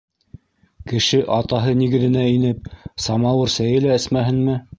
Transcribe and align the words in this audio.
Кеше 0.91 1.19
атаһы 1.39 1.73
нигеҙенә 1.81 2.25
инеп 2.39 2.71
самауыр 3.09 3.53
сәйе 3.59 3.87
лә 3.87 3.95
эсмәһенме?! 4.01 4.59